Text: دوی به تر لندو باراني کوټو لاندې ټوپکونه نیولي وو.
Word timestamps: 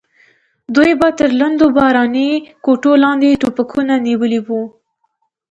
دوی 0.75 0.91
به 0.99 1.09
تر 1.17 1.29
لندو 1.39 1.67
باراني 1.75 2.29
کوټو 2.65 2.91
لاندې 3.03 3.39
ټوپکونه 3.41 3.93
نیولي 4.05 4.39
وو. 4.47 4.61